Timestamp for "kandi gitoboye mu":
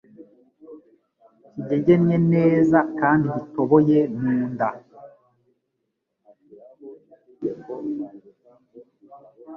2.99-4.33